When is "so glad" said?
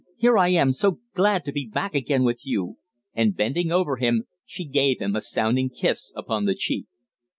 0.73-1.45